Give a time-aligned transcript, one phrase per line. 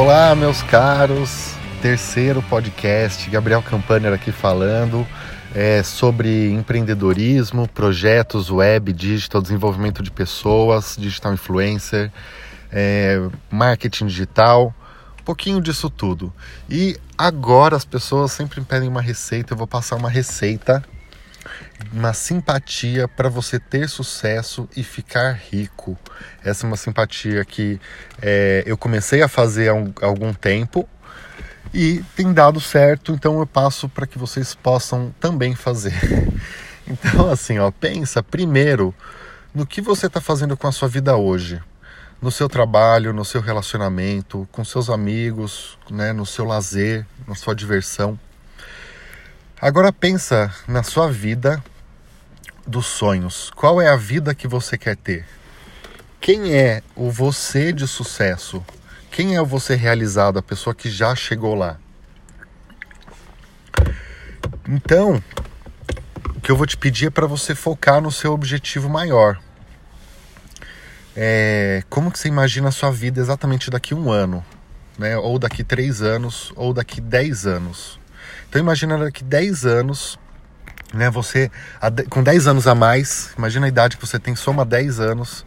[0.00, 1.54] Olá, meus caros.
[1.82, 5.06] Terceiro podcast, Gabriel Campaner aqui falando
[5.54, 12.10] é, sobre empreendedorismo, projetos web, digital, desenvolvimento de pessoas, digital influencer,
[12.72, 13.20] é,
[13.50, 14.74] marketing digital,
[15.20, 16.32] um pouquinho disso tudo.
[16.66, 20.82] E agora as pessoas sempre pedem uma receita, eu vou passar uma receita
[21.92, 25.98] uma simpatia para você ter sucesso e ficar rico.
[26.44, 27.80] Essa é uma simpatia que
[28.20, 30.88] é, eu comecei a fazer há algum tempo
[31.72, 35.94] e tem dado certo, então eu passo para que vocês possam também fazer.
[36.90, 38.92] Então, assim, ó, pensa primeiro
[39.54, 41.62] no que você está fazendo com a sua vida hoje,
[42.20, 47.54] no seu trabalho, no seu relacionamento, com seus amigos, né, no seu lazer, na sua
[47.54, 48.18] diversão.
[49.62, 51.62] Agora pensa na sua vida
[52.66, 53.50] dos sonhos.
[53.54, 55.26] Qual é a vida que você quer ter?
[56.18, 58.64] Quem é o você de sucesso?
[59.10, 61.78] Quem é o você realizado, a pessoa que já chegou lá?
[64.66, 65.22] Então,
[66.34, 69.38] o que eu vou te pedir é para você focar no seu objetivo maior.
[71.14, 74.42] É, como que você imagina a sua vida exatamente daqui um ano?
[74.98, 75.18] Né?
[75.18, 77.99] Ou daqui três anos, ou daqui dez anos.
[78.50, 80.18] Então imagina daqui 10 anos,
[80.92, 81.48] né, você
[82.08, 85.46] com 10 anos a mais, imagina a idade que você tem, soma 10 anos,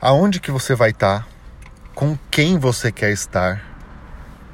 [0.00, 1.26] aonde que você vai estar, tá,
[1.92, 3.60] com quem você quer estar,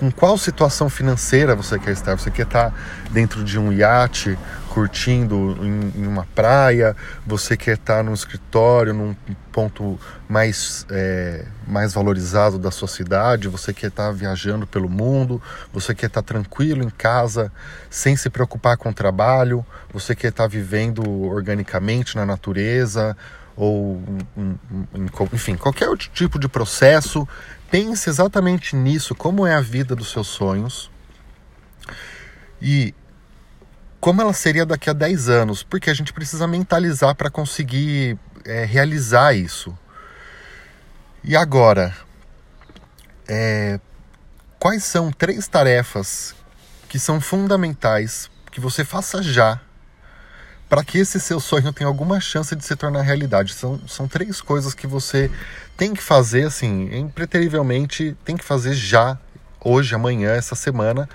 [0.01, 2.17] com qual situação financeira você quer estar.
[2.17, 2.73] Você quer estar
[3.11, 4.39] dentro de um iate,
[4.71, 9.15] curtindo em, em uma praia, você quer estar num escritório, num
[9.53, 15.95] ponto mais, é, mais valorizado da sua cidade, você quer estar viajando pelo mundo, você
[15.95, 17.53] quer estar tranquilo em casa,
[17.91, 23.15] sem se preocupar com o trabalho, você quer estar vivendo organicamente na natureza,
[23.61, 24.03] ou
[25.35, 27.29] enfim, qualquer outro tipo de processo,
[27.71, 30.91] pense exatamente nisso, como é a vida dos seus sonhos
[32.61, 32.95] e
[34.01, 38.65] como ela seria daqui a 10 anos, porque a gente precisa mentalizar para conseguir é,
[38.65, 39.77] realizar isso.
[41.23, 41.95] E agora,
[43.29, 43.79] é,
[44.59, 46.35] quais são três tarefas
[46.89, 49.61] que são fundamentais que você faça já
[50.71, 53.55] para que esse seu sonho tenha alguma chance de se tornar realidade.
[53.55, 55.29] São, são três coisas que você
[55.77, 59.19] tem que fazer, assim, impreterivelmente, tem que fazer já,
[59.61, 61.09] hoje, amanhã, essa semana,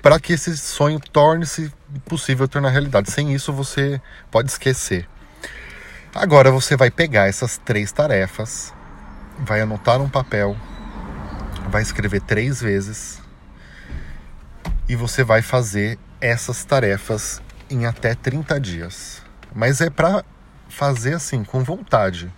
[0.00, 1.70] para que esse sonho torne-se
[2.06, 3.10] possível tornar realidade.
[3.10, 4.00] Sem isso, você
[4.30, 5.06] pode esquecer.
[6.14, 8.72] Agora você vai pegar essas três tarefas,
[9.40, 10.56] vai anotar num papel,
[11.68, 13.20] vai escrever três vezes
[14.88, 19.22] e você vai fazer essas tarefas em até 30 dias.
[19.54, 20.24] Mas é para
[20.68, 22.32] fazer assim, com vontade.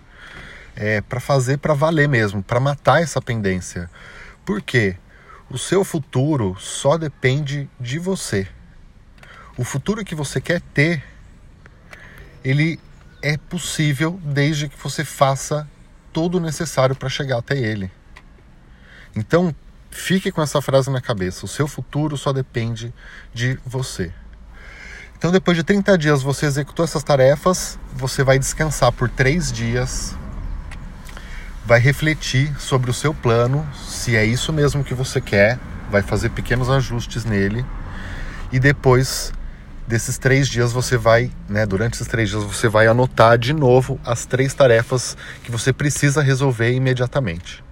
[0.75, 3.89] É para fazer para valer mesmo, para matar essa pendência.
[4.45, 4.95] Por quê?
[5.49, 8.47] O seu futuro só depende de você.
[9.57, 11.03] O futuro que você quer ter,
[12.43, 12.79] ele
[13.21, 15.67] é possível desde que você faça
[16.13, 17.91] todo o necessário para chegar até ele.
[19.15, 19.55] Então,
[19.89, 22.93] fique com essa frase na cabeça: o seu futuro só depende
[23.33, 24.13] de você.
[25.17, 30.15] Então, depois de 30 dias você executou essas tarefas, você vai descansar por três dias,
[31.65, 35.57] vai refletir sobre o seu plano, se é isso mesmo que você quer,
[35.89, 37.65] vai fazer pequenos ajustes nele
[38.51, 39.33] e depois
[39.87, 43.99] desses três dias você vai, né, durante esses três dias você vai anotar de novo
[44.05, 47.66] as três tarefas que você precisa resolver imediatamente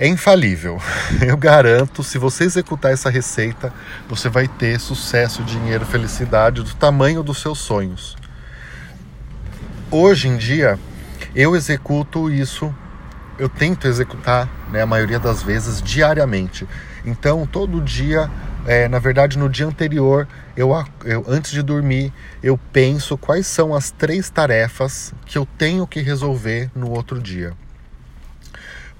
[0.00, 0.80] é infalível.
[1.20, 3.70] Eu garanto, se você executar essa receita,
[4.08, 8.16] você vai ter sucesso, dinheiro, felicidade do tamanho dos seus sonhos.
[9.90, 10.78] Hoje em dia,
[11.34, 12.72] eu executo isso,
[13.38, 16.66] eu tento executar, né, a maioria das vezes, diariamente.
[17.04, 18.30] Então, todo dia,
[18.66, 20.70] é, na verdade, no dia anterior, eu,
[21.04, 22.12] eu, antes de dormir,
[22.42, 27.52] eu penso quais são as três tarefas que eu tenho que resolver no outro dia.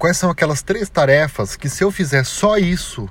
[0.01, 3.07] Quais são aquelas três tarefas que, se eu fizer só isso,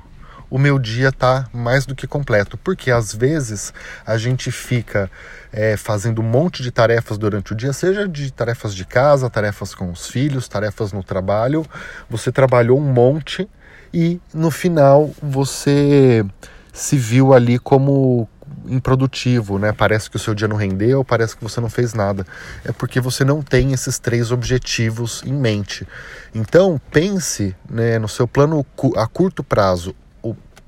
[0.50, 2.58] o meu dia está mais do que completo?
[2.58, 3.72] Porque às vezes
[4.04, 5.08] a gente fica
[5.52, 9.72] é, fazendo um monte de tarefas durante o dia, seja de tarefas de casa, tarefas
[9.72, 11.64] com os filhos, tarefas no trabalho.
[12.08, 13.48] Você trabalhou um monte
[13.94, 16.26] e no final você
[16.72, 18.28] se viu ali como
[18.70, 19.72] improdutivo, né?
[19.72, 22.26] Parece que o seu dia não rendeu, parece que você não fez nada.
[22.64, 25.86] É porque você não tem esses três objetivos em mente.
[26.34, 28.64] Então, pense né, no seu plano
[28.96, 29.94] a curto prazo,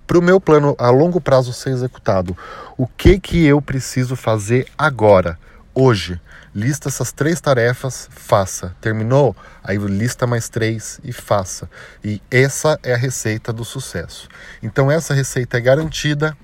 [0.07, 2.37] para o meu plano a longo prazo ser executado.
[2.77, 5.39] O que que eu preciso fazer agora?
[5.75, 6.21] hoje.
[6.55, 8.77] Lista essas três tarefas, faça.
[8.81, 9.35] Terminou?
[9.65, 11.69] Aí lista mais três e faça.
[12.05, 14.29] E essa é a receita do sucesso.
[14.63, 16.37] Então essa receita é garantida.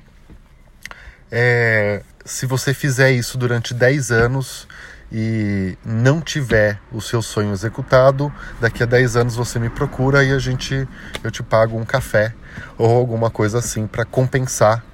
[1.30, 4.66] É, se você fizer isso durante 10 anos
[5.10, 10.32] e não tiver o seu sonho executado, daqui a 10 anos você me procura e
[10.32, 10.86] a gente
[11.22, 12.34] eu te pago um café
[12.76, 14.84] ou alguma coisa assim para compensar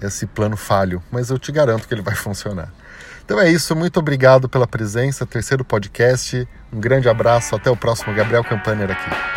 [0.00, 2.72] esse plano falho, mas eu te garanto que ele vai funcionar.
[3.24, 6.46] Então é isso, muito obrigado pela presença, terceiro podcast.
[6.72, 8.14] Um grande abraço, até o próximo.
[8.14, 9.35] Gabriel Campaner aqui.